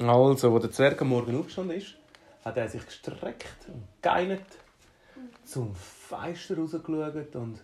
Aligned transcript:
Also, 0.00 0.52
wo 0.52 0.60
der 0.60 0.70
Zwerg 0.70 1.00
am 1.02 1.08
Morgen 1.08 1.36
aufgestanden 1.36 1.76
ist, 1.76 1.94
hat 2.44 2.56
er 2.56 2.68
sich 2.68 2.84
gestreckt 2.86 3.66
und 3.66 3.88
geinert, 4.00 4.46
zum 5.44 5.74
Fenster 5.74 6.56
rausgeschaut 6.56 7.34
und 7.34 7.60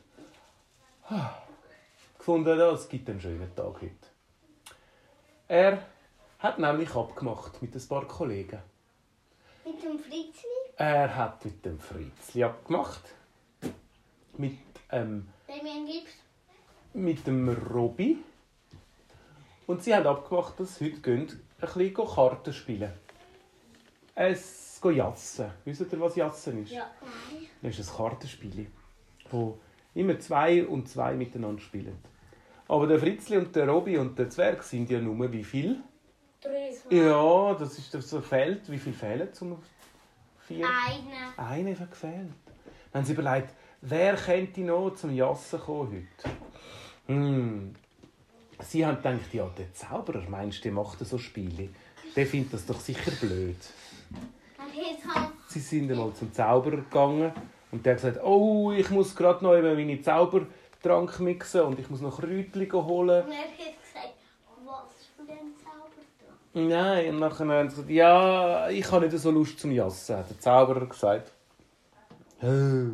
ah, 1.09 1.31
gefunden, 2.19 2.59
es 2.59 2.89
gibt 2.89 3.09
einen 3.09 3.21
schönen 3.21 3.55
Tag 3.55 3.81
heute. 3.81 4.09
Er 5.47 5.87
hat 6.41 6.59
nämlich 6.59 6.95
abgemacht 6.95 7.62
mit 7.62 7.75
ein 7.75 7.89
paar 7.89 8.09
Kollegen. 8.09 8.59
Mit 9.64 9.82
dem 9.85 9.98
Fritzli? 9.98 10.48
Er 10.77 11.14
hat 11.14 11.45
mit 11.45 11.64
dem 11.64 11.79
Fritzli 11.79 12.43
abgemacht. 12.43 13.14
Mit, 14.37 14.59
ähm, 14.91 15.29
gibst 15.87 16.16
mit 16.95 17.27
dem 17.27 17.48
Robby. 17.48 18.19
Und 19.67 19.83
sie 19.83 19.95
haben 19.95 20.07
abgemacht, 20.07 20.61
dass 20.61 20.77
sie 20.77 20.87
heute 20.87 21.01
gehen, 21.01 21.29
ein 21.61 21.67
bisschen 21.67 21.95
Karten 21.95 22.53
spielen. 22.53 22.93
Es 24.14 24.79
gehen 24.82 24.96
Jassen. 24.96 25.50
Wisst 25.64 25.81
ihr, 25.81 26.00
was 26.00 26.17
Jassen 26.17 26.63
ist? 26.63 26.72
Ja. 26.72 26.91
Das 27.63 27.79
ist 27.79 27.91
ein 27.91 27.96
Kartenspiel, 27.96 28.67
wo 29.31 29.58
immer 29.95 30.19
zwei 30.19 30.67
und 30.67 30.89
zwei 30.89 31.14
miteinander 31.14 31.61
spielen. 31.61 31.99
Aber 32.69 32.86
der 32.86 32.98
Fritzli 32.98 33.39
und 33.39 33.55
der 33.56 33.69
Robby 33.69 33.98
und 33.98 34.19
der 34.19 34.28
Zwerg 34.31 34.62
sind 34.62 34.91
ja 34.91 35.00
nur 35.00 35.31
wie 35.33 35.45
viel? 35.45 35.81
Drei, 36.41 36.70
zwei. 36.72 36.97
Ja, 36.97 37.55
das 37.55 37.78
ist 37.78 37.92
das 37.94 38.08
so 38.08 38.20
fehlt. 38.20 38.70
Wie 38.70 38.78
viel 38.78 38.92
fehlen 38.92 39.33
zum 39.33 39.58
vier? 40.41 40.67
Eine. 40.67 41.48
Eine 41.50 41.78
hat 41.78 41.91
gefehlt. 41.91 42.33
Haben 42.92 43.05
sie 43.05 43.12
überlegt, 43.12 43.55
wer 43.81 44.14
könnte 44.14 44.61
noch 44.61 44.91
zum 44.91 45.14
Jassen 45.14 45.61
kommen 45.61 46.06
heute? 46.22 46.36
Hm. 47.06 47.75
Sie 48.62 48.84
haben 48.86 48.97
gedacht, 48.97 49.33
ja, 49.33 49.48
der 49.58 49.72
Zauberer, 49.72 50.22
meinst 50.28 50.58
du, 50.58 50.62
der 50.64 50.72
macht 50.72 50.98
so 51.00 51.19
Spiele? 51.19 51.69
Der 52.17 52.27
findet 52.27 52.55
das 52.55 52.67
doch 52.67 52.80
sicher 52.80 53.11
blöd. 53.20 53.56
Hat 54.58 55.33
Sie 55.48 55.61
sind 55.61 55.91
einmal 55.91 56.12
zum 56.14 56.33
Zauberer 56.33 56.77
gegangen 56.78 57.32
und 57.72 57.84
der 57.84 57.94
hat 57.94 58.02
gesagt, 58.02 58.25
oh, 58.25 58.72
ich 58.72 58.91
muss 58.91 59.14
gerade 59.14 59.44
noch 59.44 59.56
eben 59.56 59.75
meine 59.75 60.00
Zaubertrank 60.00 61.20
mixen 61.20 61.62
und 61.62 61.78
ich 61.78 61.91
muss 61.91 62.00
noch 62.00 62.20
Kräutchen 62.20 62.72
holen. 62.72 63.25
und 63.25 63.32
er 63.32 63.38
hat 63.38 63.56
gesagt, 63.56 64.14
was 64.64 65.06
für 65.16 65.22
ein 65.32 65.52
Zaubertrank. 65.62 66.70
Nein, 66.70 67.10
und 67.14 67.20
nachher 67.20 67.47
haben 67.47 67.69
sie 67.69 67.75
gesagt, 67.77 67.91
ja, 67.91 68.69
ich 68.69 68.91
habe 68.91 69.06
nicht 69.06 69.19
so 69.19 69.30
Lust 69.30 69.58
zum 69.58 69.72
Jassen, 69.72 70.16
hat 70.16 70.30
der 70.30 70.38
Zauberer 70.38 70.86
gesagt. 70.86 71.32
«Hä, 72.41 72.91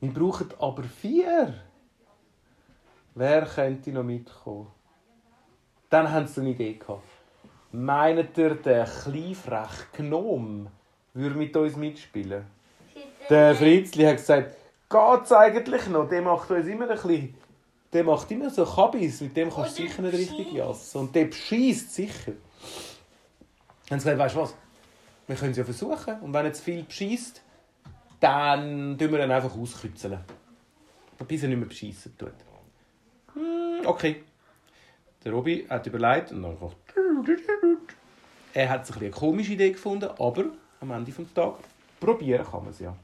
Wir 0.00 0.12
brauchen 0.12 0.48
aber 0.58 0.82
vier. 0.82 1.54
Wer 3.16 3.46
könnte 3.46 3.92
noch 3.92 4.02
mitkommen? 4.02 4.66
Dann 5.88 6.10
haben 6.10 6.26
sie 6.26 6.40
eine 6.40 6.50
Idee 6.50 6.74
gehabt. 6.74 7.06
Meint 7.70 8.36
ihr, 8.36 8.56
der 8.56 8.84
kleifreche 8.84 9.86
Gnom 9.92 10.66
würde 11.12 11.36
mit 11.36 11.56
uns 11.56 11.76
mitspielen? 11.76 12.44
Der 13.30 13.54
Fritzli 13.54 14.04
hat 14.04 14.16
gesagt, 14.16 14.56
geht's 14.90 15.32
eigentlich 15.32 15.86
noch? 15.88 16.08
Der 16.08 16.22
macht 16.22 16.50
uns 16.50 16.66
immer 16.66 16.90
ein 16.90 16.96
bisschen... 16.96 17.34
Der 17.92 18.02
macht 18.02 18.28
immer 18.32 18.50
so 18.50 18.64
Kabis, 18.64 19.20
mit 19.20 19.36
dem 19.36 19.48
kannst 19.48 19.78
du 19.78 19.82
sicher 19.82 20.02
nicht 20.02 20.14
richtig 20.14 20.52
jassen. 20.52 20.98
Und 20.98 21.14
der 21.14 21.26
beschießt 21.26 21.94
sicher. 21.94 22.32
Dann 23.88 23.92
haben 23.92 24.00
sie 24.00 24.10
gesagt, 24.10 24.18
weißt 24.18 24.34
du 24.34 24.40
was? 24.40 24.54
Wir 25.28 25.36
können 25.36 25.52
es 25.52 25.58
ja 25.58 25.64
versuchen. 25.64 26.20
Und 26.20 26.32
wenn 26.32 26.52
zu 26.52 26.62
viel 26.62 26.82
beschießt, 26.82 27.40
dann 28.18 28.98
tun 28.98 29.12
wir 29.12 29.24
ihn 29.24 29.30
einfach 29.30 29.56
auskützeln. 29.56 30.18
Bis 31.28 31.44
er 31.44 31.48
nicht 31.48 31.58
mehr 31.58 31.68
beschissen 31.68 32.18
tut. 32.18 32.32
Okay. 33.84 34.22
Der 35.24 35.32
Robby 35.32 35.66
hat 35.68 35.86
überlegt 35.86 36.32
und 36.32 36.42
dann 36.42 36.52
einfach. 36.52 36.74
Er 38.52 38.68
hat 38.68 38.86
sich 38.86 38.96
ein 38.96 39.02
eine 39.02 39.10
komische 39.10 39.52
Idee 39.54 39.72
gefunden, 39.72 40.10
aber 40.18 40.44
am 40.80 40.90
Ende 40.90 41.10
des 41.10 41.34
Tages 41.34 41.58
probieren 41.98 42.44
kann 42.44 42.62
man 42.62 42.70
es 42.70 42.80
ja. 42.80 42.94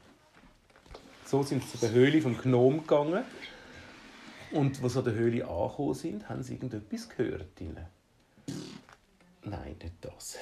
So 1.25 1.43
sind 1.43 1.63
sie 1.65 1.71
zu 1.71 1.79
der 1.79 1.93
Höhle 1.93 2.21
vom 2.21 2.37
Gnom 2.37 2.79
gegangen. 2.79 3.25
Und 4.53 4.83
als 4.83 4.93
sie 4.93 4.99
an 4.99 5.05
der 5.05 5.15
Höhle 5.15 5.47
angekommen 5.47 5.95
sind, 5.95 6.29
haben 6.29 6.43
sie 6.43 6.55
irgendetwas 6.55 7.09
gehört. 7.09 7.47
Nein, 9.45 9.77
nicht 9.83 9.95
das. 10.01 10.37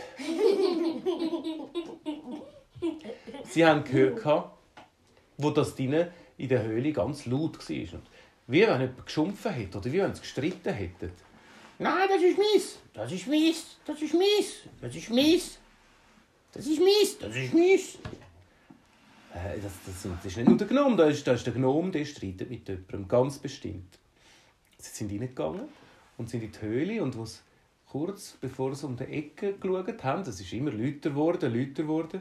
sie 3.44 3.66
haben 3.66 3.84
gehört, 3.84 4.50
wo 5.36 5.50
das 5.50 5.74
drinnen 5.74 6.08
in 6.38 6.48
der 6.48 6.62
Höhle 6.62 6.92
ganz 6.92 7.26
laut 7.26 7.58
war. 7.58 8.00
Wie 8.48 8.62
wenn 8.62 8.80
jemand 8.80 9.06
geschumpfen 9.06 9.52
hätte 9.52 9.78
oder 9.78 9.92
wie 9.92 10.00
wenn 10.00 10.14
sie 10.14 10.20
gestritten 10.22 10.72
hätten. 10.72 11.12
Nein, 11.78 12.08
das 12.08 12.22
ist 12.22 12.38
mies. 12.38 12.78
Das 12.92 13.12
ist 13.12 13.26
mies. 13.28 13.76
Das 13.86 14.02
ist 14.02 14.14
mies. 14.14 14.54
Das 14.80 14.96
ist 14.96 15.10
mies. 15.10 15.58
Das 16.52 16.66
ist 16.66 16.80
mies. 16.80 17.18
Das 17.20 17.36
ist 17.36 17.54
mies. 17.54 17.98
Äh, 19.34 19.60
das, 19.60 19.72
das, 19.86 20.02
das 20.02 20.24
ist 20.24 20.36
nicht 20.36 20.48
nur 20.48 20.56
der 20.56 20.66
Gnome, 20.66 20.96
das 20.96 21.14
ist, 21.14 21.28
ist 21.28 21.46
der 21.46 21.52
Gnome, 21.52 21.90
der 21.90 22.04
streitet 22.04 22.50
mit 22.50 22.66
jemandem, 22.68 23.06
ganz 23.06 23.38
bestimmt. 23.38 23.98
Sie 24.78 24.90
sind 24.90 25.10
reingegangen 25.10 25.68
und 26.16 26.30
sind 26.30 26.42
in 26.42 26.52
die 26.52 26.60
Höhle 26.60 27.02
und 27.02 27.18
was 27.18 27.42
kurz 27.86 28.36
bevor 28.40 28.74
sie 28.74 28.86
um 28.86 28.96
die 28.96 29.04
Ecke 29.04 29.54
geschaut 29.54 30.04
haben, 30.04 30.24
das 30.24 30.40
ist 30.40 30.52
immer 30.52 30.72
lauter 30.72 31.10
geworden, 31.10 31.54
lauter 31.54 31.82
geworden, 31.82 32.20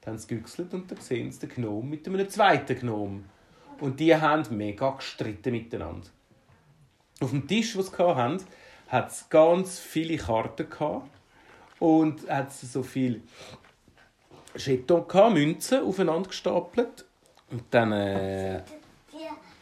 dann 0.00 0.14
haben 0.14 0.18
sie 0.18 0.62
und 0.62 0.90
dann 0.90 1.00
sehen 1.00 1.30
sie 1.30 1.40
den 1.40 1.50
Gnome 1.50 1.88
mit 1.88 2.06
einem 2.06 2.28
zweiten 2.28 2.78
Gnome. 2.78 3.24
Und 3.80 4.00
die 4.00 4.14
haben 4.14 4.56
mega 4.56 4.90
gestritten 4.90 5.52
miteinander. 5.52 6.08
Auf 7.20 7.30
dem 7.30 7.46
Tisch, 7.46 7.74
den 7.74 7.82
sie 7.82 7.96
hatten, 7.96 8.44
hat 8.88 9.10
es 9.10 9.28
ganz 9.28 9.78
viele 9.78 10.16
Karten 10.16 10.68
gehabt 10.68 11.08
und 11.78 12.28
hat 12.28 12.52
so 12.52 12.82
viele 12.82 13.20
Jeton 14.56 15.06
gehabt, 15.06 15.34
Münzen 15.34 15.82
aufeinander 15.82 16.28
gestapelt. 16.28 17.04
Und 17.50 17.62
dann 17.70 17.92
äh, 17.92 18.62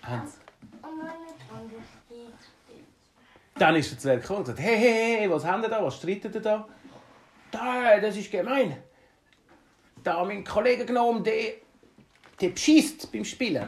haben. 0.02 0.32
Dann 3.58 3.76
ist 3.76 3.90
der 3.90 3.98
Zwerg 3.98 4.20
gekommen 4.20 4.40
und 4.40 4.44
gesagt, 4.44 4.60
hey, 4.60 4.76
hey, 4.76 5.16
hey, 5.18 5.30
was 5.30 5.44
habt 5.44 5.64
ihr 5.64 5.70
da, 5.70 5.82
was 5.82 5.96
streitet 5.96 6.34
ihr 6.34 6.40
da? 6.42 6.68
Da, 7.50 7.98
das 7.98 8.16
ist 8.16 8.30
gemein. 8.30 8.76
Da, 10.04 10.22
mein 10.24 10.44
Kollege 10.44 10.84
genommen, 10.84 11.24
der, 11.24 11.54
der 12.38 12.50
beschießt 12.50 13.10
beim 13.10 13.24
Spielen. 13.24 13.66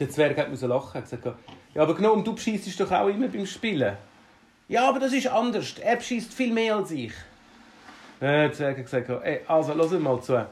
Der 0.00 0.10
Zwerg 0.10 0.36
hat 0.38 0.50
müssen 0.50 0.68
lachen, 0.68 0.94
hat 0.94 1.04
gesagt, 1.04 1.36
ja, 1.74 1.82
aber 1.82 1.94
Gnome, 1.94 2.24
du 2.24 2.34
beschießt 2.34 2.80
doch 2.80 2.90
auch 2.90 3.08
immer 3.08 3.28
beim 3.28 3.46
Spielen. 3.46 3.96
Ja, 4.66 4.88
aber 4.88 4.98
das 4.98 5.12
ist 5.12 5.26
anders. 5.28 5.74
Er 5.78 5.96
beschießt 5.96 6.32
viel 6.32 6.52
mehr 6.52 6.76
als 6.76 6.90
ich. 6.90 7.12
Äh, 8.20 8.48
Der 8.48 8.52
Zwerg 8.52 8.78
hat 8.78 8.84
gesagt, 8.84 9.10
ey, 9.24 9.40
also, 9.46 9.74
lass 9.74 9.90
mal 9.92 10.20
zu. 10.22 10.46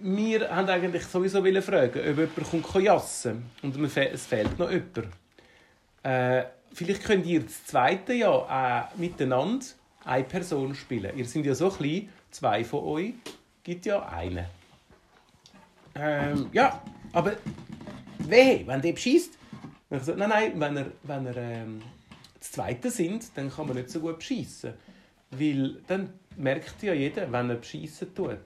Wir 0.00 0.54
haben 0.54 0.68
eigentlich 0.68 1.04
sowieso 1.04 1.42
fragen, 1.42 1.98
ob 1.98 2.18
jemand 2.18 2.50
kommt 2.50 2.84
jassen 2.84 3.44
Und 3.62 3.76
es 3.96 4.26
fehlt 4.26 4.58
noch 4.58 4.70
jemand. 4.70 5.08
Äh, 6.02 6.44
vielleicht 6.72 7.04
könnt 7.04 7.26
ihr 7.26 7.40
das 7.40 7.64
zweite 7.64 8.12
ja 8.12 8.88
äh, 8.94 9.00
miteinander 9.00 9.64
eine 10.04 10.24
Person 10.24 10.74
spielen. 10.74 11.16
Ihr 11.16 11.24
seid 11.24 11.46
ja 11.46 11.54
so 11.54 11.70
klein, 11.70 12.10
zwei 12.30 12.64
von 12.64 12.84
euch 12.84 13.14
gibt 13.62 13.86
ja 13.86 14.06
eine. 14.06 14.50
Ähm, 15.94 16.48
ja, 16.52 16.82
aber 17.12 17.32
wehe, 18.28 18.66
wenn 18.66 18.80
der 18.80 18.92
beschießt. 18.92 19.38
Ich 19.90 20.02
so, 20.02 20.14
nein, 20.14 20.28
nein, 20.28 20.60
wenn 20.60 20.76
er, 20.76 20.86
wenn 21.02 21.26
er 21.26 21.36
ähm, 21.36 21.82
das 22.38 22.52
zweite 22.52 22.90
sind, 22.90 23.24
dann 23.36 23.50
kann 23.50 23.66
man 23.66 23.76
nicht 23.76 23.90
so 23.90 24.00
gut 24.00 24.18
beschießen. 24.18 24.74
Weil 25.30 25.76
dann 25.86 26.12
merkt 26.36 26.82
ja 26.82 26.92
jeder, 26.92 27.30
wenn 27.30 27.50
er 27.50 27.56
beschießen 27.56 28.14
tut. 28.14 28.38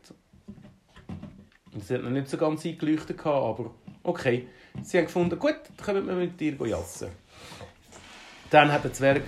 Und 1.73 1.85
sie 1.85 1.95
hat 1.95 2.03
noch 2.03 2.11
nicht 2.11 2.29
so 2.29 2.37
ganz 2.37 2.65
eingeleuchtet, 2.65 3.25
aber 3.25 3.75
okay. 4.03 4.49
Sie 4.83 4.99
haben 4.99 5.07
gefunden, 5.07 5.39
gut, 5.39 5.59
dann 5.77 5.87
können 5.87 6.07
wir 6.07 6.15
mit 6.15 6.39
dir 6.39 6.55
jassen. 6.67 7.09
Dann 8.51 8.73
hat 8.73 8.85
der 8.85 8.93
Zwerg 8.93 9.23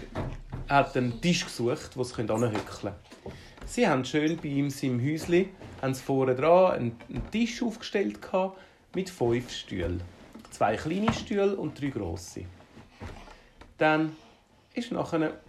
hat 0.69 0.97
einen 0.97 1.21
Tisch 1.21 1.45
gesucht, 1.45 1.97
wo 1.97 2.05
sie 2.05 2.15
anhöckeln 2.21 2.65
können. 2.65 2.95
Sie 3.67 3.87
haben 3.87 4.05
schön 4.05 4.37
bei 4.37 4.49
ihm 4.49 4.71
seinem 4.71 5.01
Häuschen 5.05 5.49
haben 5.81 5.95
sie 5.95 6.03
vorne 6.03 6.35
dran 6.35 6.73
einen, 6.73 7.31
Tisch 7.31 7.63
aufgestellt 7.63 8.19
mit 8.95 9.11
fünf 9.11 9.51
Stühlen. 9.51 10.03
Zwei 10.61 10.77
kleine 10.77 11.11
Stühle 11.15 11.57
und 11.57 11.81
drei 11.81 11.89
grosse. 11.89 12.45
Dann 13.79 14.15
ist 14.75 14.93
nachher 14.93 15.41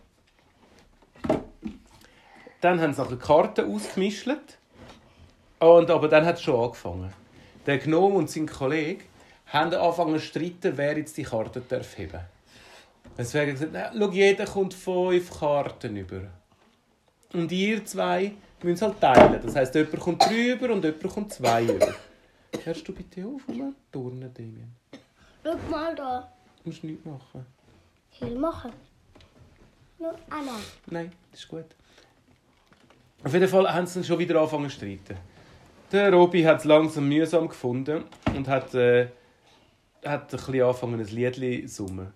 dann 2.61 2.79
haben 2.79 2.93
sie 2.93 3.01
nachher 3.01 3.17
Karten 3.17 3.75
ausgemischt. 3.75 4.29
Und, 5.59 5.91
aber 5.91 6.07
dann 6.07 6.25
hat 6.25 6.35
es 6.35 6.43
schon 6.43 6.57
angefangen. 6.57 7.13
Der 7.65 7.79
Gnome 7.79 8.15
und 8.15 8.29
sein 8.29 8.47
Kollege 8.47 9.03
haben 9.47 9.73
angefangen 9.73 10.17
zu 10.17 10.27
streiten, 10.27 10.77
wer 10.77 10.97
jetzt 10.97 11.17
die 11.17 11.23
Karten 11.23 11.61
darf 11.67 11.93
darf. 11.93 12.23
Es 13.17 13.33
wäre 13.33 13.51
gesagt, 13.51 13.73
schau, 13.93 14.11
jeder 14.11 14.45
kommt 14.45 14.73
fünf 14.73 15.37
Karten 15.37 15.97
über. 15.97 16.21
Und 17.33 17.51
ihr 17.51 17.83
zwei 17.83 18.31
müsst 18.63 18.81
halt 18.81 19.01
teilen. 19.01 19.41
Das 19.43 19.57
heisst, 19.57 19.75
jemand 19.75 19.99
kommt 19.99 20.23
drei 20.23 20.53
über 20.53 20.73
und 20.73 20.85
jemand 20.85 21.13
kommt 21.13 21.33
zwei 21.33 21.65
über. 21.65 21.95
Hörst 22.63 22.87
du 22.87 22.93
bitte 22.93 23.25
auf, 23.25 23.41
um 23.49 23.75
Turnen, 23.91 24.33
Damien? 24.33 24.79
Schau 25.43 25.57
mal 25.69 25.95
da. 25.95 26.31
Du 26.63 26.69
musst 26.69 26.83
nichts 26.83 27.05
machen. 27.05 27.45
Ich 28.11 28.21
will 28.21 28.37
machen. 28.37 28.71
Nur 29.97 30.15
einmal. 30.29 30.59
Nein, 30.87 31.11
das 31.31 31.41
ist 31.41 31.47
gut. 31.47 31.65
Auf 33.23 33.33
jeden 33.33 33.47
Fall 33.47 33.71
haben 33.71 33.85
sie 33.85 34.03
schon 34.03 34.19
wieder 34.19 34.35
angefangen 34.35 34.69
zu 34.69 34.77
streiten. 34.77 35.17
Der 35.91 36.11
Robi 36.13 36.43
hat 36.43 36.59
es 36.59 36.65
langsam 36.65 37.07
mühsam 37.07 37.47
gefunden 37.47 38.03
und 38.35 38.47
hat, 38.47 38.73
äh, 38.73 39.09
hat 40.05 40.21
ein 40.23 40.27
bisschen 40.27 40.61
angefangen, 40.61 40.99
ein 40.99 41.07
Lied 41.07 41.69
zu 41.69 41.85
summen. 41.85 42.13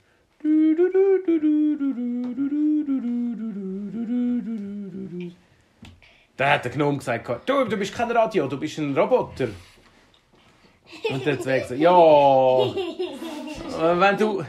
Da 6.38 6.52
hat 6.52 6.66
der 6.66 6.72
Gnome 6.72 6.98
gesagt, 6.98 7.50
du, 7.50 7.66
du 7.66 7.78
bist 7.78 7.94
kein 7.94 8.12
Radio, 8.12 8.48
du 8.48 8.60
bist 8.60 8.78
ein 8.78 8.98
Roboter. 8.98 9.48
Und 11.10 11.26
der 11.26 11.40
Zwerg 11.40 11.64
gesagt, 11.64 11.82
ja, 11.82 12.66
äh, 12.66 14.00
wenn 14.00 14.18
du, 14.18 14.44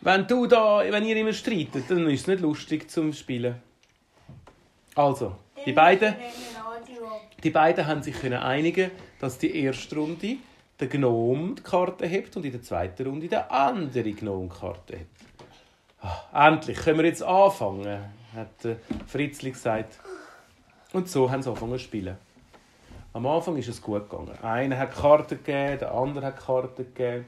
wenn 0.00 0.26
du 0.26 0.46
da, 0.46 0.82
wenn 0.88 1.04
ihr 1.04 1.16
immer 1.16 1.32
streitet, 1.32 1.84
dann 1.88 2.08
ist 2.08 2.22
es 2.22 2.26
nicht 2.26 2.40
lustig 2.40 2.90
zum 2.90 3.12
Spielen. 3.12 3.56
Also, 4.94 5.36
die 5.64 5.72
beiden, 5.72 6.14
die 7.42 7.50
beiden 7.50 7.86
haben 7.86 8.02
sich 8.02 8.18
können 8.20 8.40
einigen, 8.40 8.90
dass 9.20 9.38
die 9.38 9.56
erste 9.56 9.96
Runde 9.96 10.36
der 10.78 10.88
Gnome 10.88 11.54
die 11.56 11.62
Karte 11.62 12.06
hebt 12.06 12.36
und 12.36 12.44
in 12.44 12.52
der 12.52 12.62
zweiten 12.62 13.06
Runde 13.06 13.28
der 13.28 13.50
andere 13.52 14.12
Gnome 14.12 14.48
die 14.48 14.58
Karte 14.58 14.96
hebt. 14.96 15.20
Ah, 16.00 16.48
endlich 16.48 16.78
können 16.78 16.98
wir 16.98 17.04
jetzt 17.04 17.22
anfangen, 17.22 18.00
hat 18.34 18.64
äh, 18.64 18.76
Fritzli 19.06 19.50
gesagt. 19.50 20.00
Und 20.92 21.08
so 21.08 21.30
haben 21.30 21.42
sie 21.42 21.48
angefangen 21.48 21.72
zu 21.74 21.84
spielen. 21.84 22.16
Am 23.12 23.26
Anfang 23.26 23.56
ist 23.56 23.68
es 23.68 23.82
gut 23.82 24.08
gegangen. 24.08 24.38
Einer 24.42 24.78
hat 24.78 24.94
Karten 24.94 25.38
gegeben, 25.42 25.78
der 25.78 25.92
andere 25.92 26.26
hat 26.26 26.38
Karten 26.38 26.94
gegeben. 26.94 27.26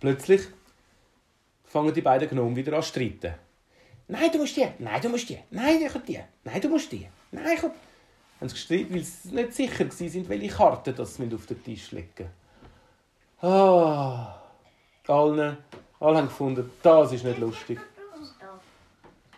Plötzlich 0.00 0.42
fangen 1.64 1.94
die 1.94 2.02
beiden 2.02 2.28
Gnomen 2.28 2.56
wieder 2.56 2.74
an 2.76 2.82
zu 2.82 2.88
streiten. 2.88 3.34
Nein, 4.08 4.30
du 4.30 4.38
musst 4.38 4.56
die. 4.56 4.66
Nein, 4.78 5.00
du 5.00 5.08
musst 5.08 5.28
die. 5.28 5.38
Nein, 5.50 5.80
ich 5.82 6.02
die. 6.02 6.20
Nein, 6.44 6.60
du 6.60 6.68
musst 6.68 6.92
die. 6.92 7.08
Nein, 7.30 7.56
ich 7.56 7.62
haben 8.42 8.48
sie 8.48 8.54
gestritten, 8.54 8.94
weil 8.94 9.04
sie 9.04 9.34
nicht 9.34 9.54
sicher 9.54 9.88
waren, 9.88 10.28
welche 10.28 10.48
Karten 10.48 10.94
das 10.96 11.20
auf 11.20 11.46
den 11.46 11.62
Tisch 11.62 11.92
legen 11.92 12.28
Ah. 13.40 14.34
Alle, 15.06 15.58
alle 16.00 16.16
haben 16.16 16.28
gefunden, 16.28 16.70
das 16.82 17.12
ist 17.12 17.24
nicht 17.24 17.38
lustig. 17.38 17.80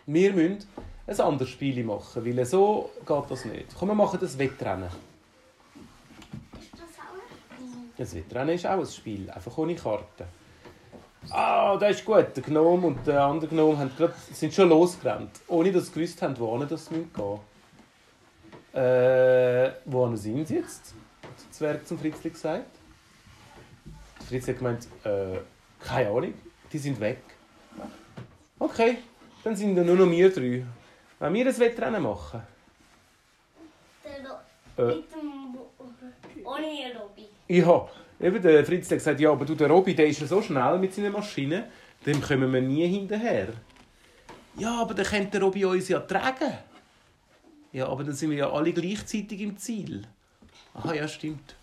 Wir 0.05 0.33
müssen 0.33 0.67
ein 1.07 1.19
anderes 1.19 1.49
Spiel 1.49 1.83
machen, 1.83 2.25
weil 2.25 2.45
so 2.45 2.89
geht 3.05 3.23
das 3.31 3.45
nicht. 3.45 3.75
Komm, 3.77 3.89
wir 3.89 3.95
machen 3.95 4.19
das 4.19 4.37
Wettrennen. 4.37 4.89
Ist 6.59 6.73
das 6.73 6.81
auch 6.99 7.13
ein 7.13 7.21
Spiel? 7.57 7.91
Das 7.97 8.15
Wettrennen 8.15 8.55
ist 8.55 8.65
auch 8.65 8.79
ein 8.79 8.85
Spiel, 8.85 9.29
einfach 9.29 9.57
ohne 9.57 9.75
Karten. 9.75 10.25
Ah, 11.29 11.77
das 11.77 11.97
ist 11.97 12.05
gut. 12.05 12.27
Der 12.35 12.43
Gnome 12.43 12.87
und 12.87 13.07
der 13.07 13.23
andere 13.23 13.49
Gnome 13.49 13.77
haben 13.77 13.91
grad, 13.97 14.13
sind 14.31 14.53
schon 14.53 14.69
losgerannt, 14.69 15.31
ohne 15.47 15.71
dass 15.71 15.87
sie 15.87 15.93
gewusst 15.93 16.21
haben, 16.21 16.37
wohin 16.39 16.67
das 16.67 16.89
gehen 16.89 17.09
müssen. 17.13 17.39
Äh, 18.73 19.71
wohin 19.85 20.17
sind 20.17 20.47
sie 20.47 20.55
jetzt? 20.55 20.93
Hat 21.23 21.31
der 21.39 21.51
Zwerg 21.51 21.87
zum 21.87 21.97
Fritzli 21.97 22.29
gesagt. 22.29 22.65
Der 24.19 24.27
Fritzli 24.27 24.53
hat 24.53 24.59
gemeint, 24.59 24.87
äh, 25.03 25.39
keine 25.79 26.09
Ahnung, 26.09 26.33
die 26.71 26.77
sind 26.77 26.99
weg. 26.99 27.21
Okay, 28.59 28.97
dann 29.43 29.55
sind 29.55 29.75
nur 29.75 29.95
noch 29.95 30.09
wir 30.09 30.31
drei. 30.31 30.65
Wenn 31.19 31.33
wir 31.33 31.47
ein 31.47 31.59
Wettrennen 31.59 32.03
machen? 32.03 32.41
Der 34.03 34.85
Äh. 34.85 34.95
Mit 34.95 35.11
dem 35.11 35.35
ohne 36.45 36.93
Lobby. 36.93 37.27
Ja, 37.47 37.87
eben 38.19 38.41
der 38.41 38.65
Fritz 38.65 38.91
hat 38.91 38.97
gesagt, 38.97 39.19
ja, 39.19 39.31
aber 39.31 39.45
du, 39.45 39.55
der 39.55 39.69
Robby, 39.69 39.95
der 39.95 40.07
ist 40.07 40.21
ja 40.21 40.27
so 40.27 40.41
schnell 40.41 40.77
mit 40.77 40.93
seinen 40.93 41.11
Maschinen, 41.11 41.63
dem 42.05 42.21
kommen 42.21 42.53
wir 42.53 42.61
nie 42.61 42.87
hinterher. 42.87 43.47
Ja, 44.57 44.81
aber 44.81 44.93
dann 44.93 45.05
könnte 45.05 45.31
der 45.31 45.41
Robby 45.41 45.65
uns 45.65 45.89
ja 45.89 45.99
tragen. 45.99 46.53
Ja, 47.71 47.87
aber 47.87 48.03
dann 48.03 48.13
sind 48.13 48.29
wir 48.29 48.37
ja 48.37 48.49
alle 48.51 48.71
gleichzeitig 48.71 49.41
im 49.41 49.57
Ziel. 49.57 50.03
Aha, 50.73 50.93
ja, 50.93 51.07
stimmt. 51.07 51.55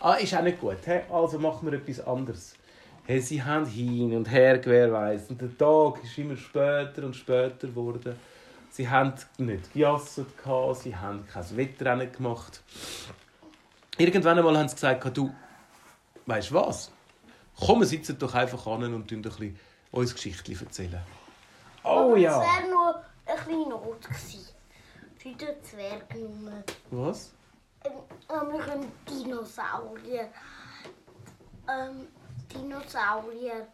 Ah, 0.00 0.14
ist 0.14 0.34
auch 0.34 0.42
nicht 0.42 0.60
gut. 0.60 0.78
He? 0.84 1.00
Also 1.10 1.38
machen 1.38 1.70
wir 1.70 1.78
etwas 1.78 2.00
anderes. 2.06 2.54
Hey, 3.04 3.20
sie 3.20 3.42
haben 3.42 3.66
hin 3.66 4.16
und 4.16 4.30
her 4.30 4.58
gewährleistet. 4.58 5.30
Und 5.30 5.40
der 5.42 5.58
Tag 5.58 6.02
ist 6.02 6.16
immer 6.16 6.36
später 6.36 7.04
und 7.04 7.14
später 7.14 7.68
geworden. 7.68 8.16
Sie 8.72 8.88
haben 8.88 9.12
nicht 9.36 9.74
gejasset, 9.74 10.28
sie 10.80 10.96
haben 10.96 11.28
kein 11.28 11.56
Wettrennen 11.58 12.10
gemacht. 12.10 12.62
Irgendwann 13.98 14.38
einmal 14.38 14.56
haben 14.56 14.66
sie 14.66 14.76
gesagt, 14.76 15.14
du, 15.14 15.30
weißt 16.24 16.50
du 16.50 16.54
was? 16.54 16.90
Komm, 17.60 17.80
wir 17.80 17.86
sitzen 17.86 18.18
doch 18.18 18.32
einfach 18.32 18.66
an 18.66 18.94
und 18.94 19.08
tun 19.08 19.18
ein 19.18 19.22
bisschen 19.22 19.60
uns 19.90 20.14
Geschichten 20.14 20.58
erzählen. 20.58 21.02
Oh 21.84 22.16
ja! 22.16 22.40
Es 22.40 22.62
wäre 22.62 22.70
nur 22.70 22.94
ein 23.26 23.36
bisschen 23.44 23.68
Not 23.68 24.00
gewesen. 24.00 24.48
Für 25.18 25.28
den 25.28 25.62
Zwergnummer. 25.62 26.62
Was? 26.90 27.34
Ähm, 27.84 27.92
nämlich 28.48 28.70
ein 28.70 28.92
Dinosaurier. 29.06 30.28
Ähm, 31.68 32.08
Dinosaurier. 32.50 33.66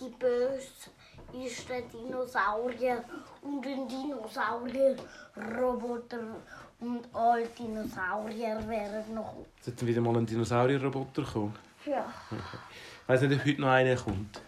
Die 0.00 0.08
böse 0.18 0.90
ist 1.32 1.68
der 1.68 1.82
Dinosaurier 1.82 3.04
und 3.42 3.66
ein 3.66 3.88
Dinosaurier-Roboter 3.88 6.36
und 6.80 7.14
alle 7.14 7.46
Dinosaurier 7.48 8.58
wären 8.68 9.14
noch. 9.14 9.44
Sollte 9.60 9.86
wieder 9.86 10.00
mal 10.00 10.16
ein 10.16 10.26
Dinosaurierroboter 10.26 11.22
kommen? 11.22 11.54
Ja. 11.86 12.12
Ich 12.30 13.08
weiss 13.08 13.20
nicht, 13.22 13.40
ob 13.40 13.46
heute 13.46 13.60
noch 13.60 13.68
einer 13.68 13.96
kommt. 13.96 14.40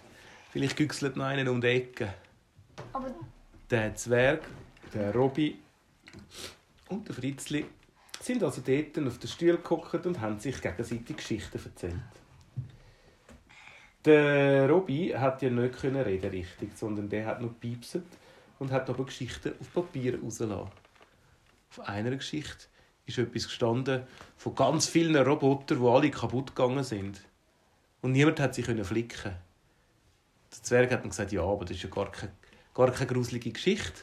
Vielleicht 0.51 0.77
güchselt 0.77 1.17
noch 1.17 1.27
einer 1.27 1.51
um 1.51 1.61
die 1.61 1.69
Ecke. 1.69 2.15
Aber 2.93 3.11
Der 3.71 3.95
Zwerg, 3.95 4.43
der 4.95 5.15
Robby 5.15 5.59
und 6.89 7.07
der 7.09 7.15
Fritzli 7.15 7.67
sind 8.21 8.43
also 8.43 8.61
dort 8.67 8.99
auf 9.07 9.19
den 9.19 9.29
Stuhl 9.29 9.59
gehockt 9.59 10.07
und 10.07 10.21
haben 10.21 10.39
sich 10.39 10.61
gegenseitig 10.61 11.17
Geschichten 11.17 11.61
erzählt. 11.65 11.95
Der 14.05 14.69
Robby 14.71 15.09
hat 15.17 15.43
ja 15.43 15.51
nicht 15.51 15.81
können 15.81 16.03
reden 16.03 16.31
richtig, 16.31 16.77
sondern 16.77 17.09
der 17.09 17.27
hat 17.27 17.41
nur 17.41 17.53
piepset 17.53 18.05
und 18.59 18.71
hat 18.71 18.89
aber 18.89 19.05
Geschichten 19.05 19.55
auf 19.61 19.73
Papier 19.73 20.21
rausgelassen. 20.21 20.71
Auf 21.71 21.81
einer 21.89 22.17
Geschichte 22.17 22.67
ist 23.07 23.19
etwas 23.19 23.45
gestanden 23.45 24.05
von 24.37 24.55
ganz 24.55 24.87
vielen 24.87 25.17
Robotern, 25.17 25.81
die 25.81 25.87
alle 25.87 26.11
kaputt 26.11 26.55
gegangen 26.55 26.85
sind. 26.85 27.21
Und 28.01 28.13
niemand 28.13 28.39
hat 28.39 28.55
sie 28.55 28.63
flicken. 28.63 29.35
Der 30.53 30.63
Zwerg 30.63 30.93
hat 30.93 31.03
dann 31.03 31.11
gesagt, 31.11 31.33
ja, 31.33 31.43
aber 31.43 31.65
das 31.65 31.77
ist 31.77 31.83
ja 31.83 31.91
gar 31.91 32.11
keine, 32.11 32.33
gar 32.75 32.91
keine 32.93 33.13
gruselige 33.13 33.51
Geschichte. 33.51 34.03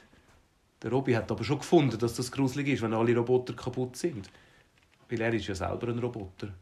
Der 0.81 0.91
Robby 0.91 1.13
hat 1.13 1.31
aber 1.31 1.43
schon 1.43 1.59
gefunden, 1.59 1.97
dass 1.97 2.15
das 2.15 2.31
gruselig 2.31 2.67
ist, 2.67 2.81
wenn 2.81 2.93
alle 2.93 3.15
Roboter 3.15 3.53
kaputt 3.53 3.95
sind. 3.95 4.29
Weil 5.09 5.21
er 5.21 5.33
ist 5.33 5.47
ja 5.47 5.55
selber 5.55 5.87
ein 5.87 5.99
Roboter. 5.99 6.53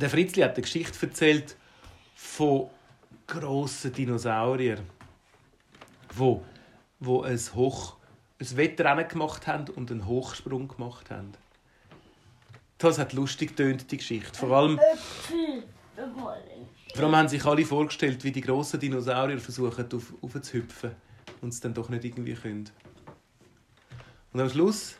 Der 0.00 0.08
Fritzli 0.08 0.42
hat 0.42 0.54
eine 0.54 0.62
Geschichte 0.62 1.06
erzählt 1.06 1.56
von 2.14 2.70
grossen 3.26 3.92
Dinosauriern, 3.92 4.80
wo, 6.14 6.42
wo 6.98 7.20
ein, 7.20 7.38
Hoch, 7.54 7.96
ein 8.38 8.56
Wettrennen 8.56 9.06
gemacht 9.06 9.46
haben 9.46 9.68
und 9.68 9.90
einen 9.90 10.06
Hochsprung 10.06 10.68
gemacht 10.68 11.10
haben. 11.10 11.32
Das 12.78 12.98
hat 12.98 13.12
lustig 13.12 13.54
tönt 13.54 13.90
die 13.90 13.98
Geschichte. 13.98 14.38
Vor 14.38 14.56
allem, 14.56 14.80
vor 16.94 17.12
haben 17.12 17.28
sich 17.28 17.44
alle 17.44 17.66
vorgestellt, 17.66 18.24
wie 18.24 18.32
die 18.32 18.40
grossen 18.40 18.80
Dinosaurier 18.80 19.38
versuchen, 19.38 19.86
auf, 19.92 20.14
aufzuhüpfen 20.22 20.92
und 21.42 21.50
es 21.50 21.60
dann 21.60 21.74
doch 21.74 21.90
nicht 21.90 22.06
irgendwie 22.06 22.32
können. 22.32 22.70
Und 24.32 24.40
am 24.40 24.48
Schluss 24.48 24.96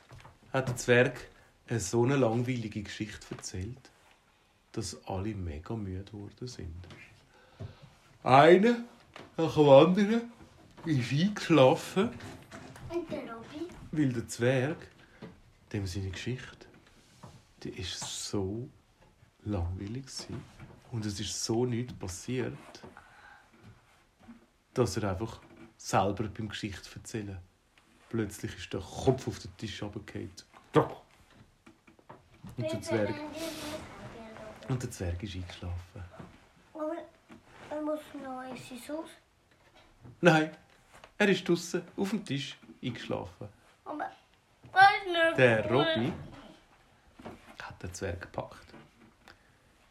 hat 0.52 0.68
der 0.68 0.76
Zwerg 0.76 1.18
eine 1.68 1.80
so 1.80 2.04
eine 2.04 2.16
langweilige 2.16 2.82
Geschichte 2.82 3.26
erzählt, 3.30 3.89
dass 4.72 4.96
alle 5.06 5.34
mega 5.34 5.74
müde 5.74 6.04
geworden 6.04 6.46
sind. 6.46 6.88
Einer 8.22 8.84
nach 9.36 9.54
dem 9.54 9.68
anderen 9.68 10.32
ist 10.84 11.12
eingeschlafen, 11.12 12.10
Und 12.88 13.10
der 13.10 13.32
Robby? 13.32 13.68
weil 13.92 14.12
der 14.12 14.28
Zwerg, 14.28 14.76
dem 15.72 15.86
seine 15.86 16.10
Geschichte, 16.10 16.66
die 17.62 17.70
ist 17.70 18.00
so 18.00 18.68
langweilig 19.44 20.06
gsi 20.06 20.34
und 20.92 21.04
es 21.06 21.18
ist 21.20 21.44
so 21.44 21.64
nichts 21.66 21.92
passiert, 21.94 22.56
dass 24.74 24.96
er 24.96 25.10
einfach 25.10 25.40
selber 25.76 26.24
beim 26.28 26.48
Geschichte 26.48 26.88
erzählen 26.94 27.38
plötzlich 28.10 28.54
ist 28.56 28.72
der 28.72 28.80
Kopf 28.80 29.26
auf 29.28 29.38
den 29.38 29.56
Tisch 29.56 29.82
runtergefallen. 29.82 30.30
Und 32.56 32.72
der 32.72 32.82
Zwerg, 32.82 33.14
und 34.70 34.82
der 34.82 34.90
Zwerg 34.90 35.22
ist 35.22 35.34
eingeschlafen. 35.34 36.04
Aber 36.72 36.96
er 37.70 37.82
muss 37.82 38.00
noch 38.22 38.42
etwas 38.42 38.90
aus. 38.96 39.10
Nein, 40.20 40.50
er 41.18 41.28
ist 41.28 41.48
draußen 41.48 41.82
auf 41.96 42.10
dem 42.10 42.24
Tisch 42.24 42.56
eingeschlafen. 42.82 43.48
Aber 43.84 44.10
weiß 44.72 45.06
nicht. 45.06 45.38
Der 45.38 45.68
Robby 45.70 46.12
hat 47.60 47.82
den 47.82 47.92
Zwerg 47.92 48.20
gepackt. 48.20 48.66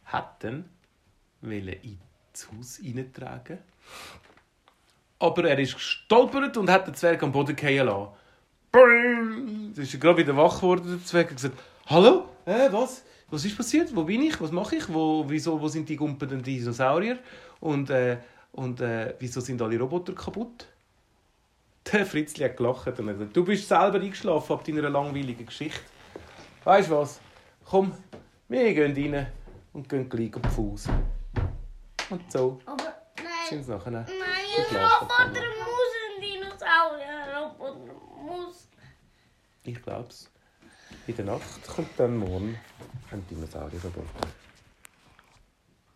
Hat 0.06 0.44
ihn 0.44 0.66
ins 1.42 2.48
Haus 2.52 2.78
hineintragen. 2.78 3.60
Aber 5.20 5.44
er 5.50 5.60
ist 5.60 5.74
gestolpert 5.74 6.56
und 6.56 6.70
hat 6.70 6.88
den 6.88 6.96
Zwerg 6.96 7.22
am 7.22 7.32
Boden 7.32 7.58
fallen 7.58 7.86
lassen. 7.86 8.14
Brrrr. 8.72 9.82
Ist 9.82 9.94
er 9.94 10.00
gerade 10.00 10.18
wieder 10.18 10.38
wach 10.38 10.58
geworden, 10.58 10.98
der 10.98 11.06
Zwerg, 11.06 11.32
und 11.32 11.36
gesagt, 11.36 11.58
hallo, 11.88 12.30
äh, 12.46 12.72
was? 12.72 13.04
Was 13.32 13.46
ist 13.46 13.56
passiert? 13.56 13.96
Wo 13.96 14.04
bin 14.04 14.22
ich? 14.24 14.40
Was 14.42 14.52
mache 14.52 14.78
ich? 14.78 14.92
Wo, 14.92 15.24
wieso, 15.28 15.60
wo 15.62 15.68
sind 15.68 15.88
die 15.88 15.96
gumpenden 15.96 16.42
Dinosaurier? 16.42 17.20
Und, 17.60 17.90
äh, 17.90 18.18
und 18.54 18.82
äh, 18.82 19.14
wieso 19.20 19.40
sind 19.42 19.62
alle 19.62 19.80
Roboter 19.80 20.14
kaputt? 20.14 20.68
Der 21.92 22.06
Fritzli 22.06 22.44
hat 22.46 22.58
gelacht 22.58 22.88
und 23.00 23.08
gesagt, 23.08 23.36
du 23.36 23.44
bist 23.46 23.68
selber 23.68 24.00
eingeschlafen 24.00 24.54
ab 24.54 24.64
deiner 24.64 24.90
langweiligen 24.90 25.46
Geschichte. 25.46 25.80
Weißt 26.64 26.90
du 26.90 26.98
was? 26.98 27.20
Komm, 27.66 27.92
wir 28.48 28.74
gehen 28.74 29.14
rein 29.14 29.28
und 29.74 29.88
gehen 29.88 30.10
gleich 30.10 30.32
auf 30.36 30.54
Fuß. 30.54 30.88
Und 32.10 32.32
so 32.32 32.60
Aber 32.66 32.84
sind 33.48 33.60
nein, 33.60 33.64
sie 33.64 33.72
nachher. 33.72 33.92
nein, 33.92 34.06
Ich 34.58 34.78
ein 34.78 34.84
Roboter 34.86 35.28
muss 35.30 35.94
ein 36.06 36.22
Dinosaurier. 36.22 37.24
Ein 37.26 37.44
Roboter 37.44 37.94
muss. 38.26 38.68
Ich 39.64 39.82
glaub's. 39.82 40.32
In 41.08 41.16
der 41.16 41.26
Nacht 41.26 41.68
kommt 41.68 41.90
dann 41.98 42.18
morgen 42.18 42.58
ein 43.12 43.26
Dinosaurier-Roboter. 43.28 44.39